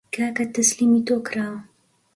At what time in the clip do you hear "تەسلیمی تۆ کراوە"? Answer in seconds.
0.53-1.59